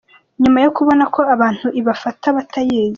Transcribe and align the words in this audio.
nyuma 0.41 0.59
yo 0.65 0.69
kubona 0.77 1.03
ko 1.15 1.21
abantu 1.33 1.67
ibafata 1.79 2.25
batayizi 2.37 2.89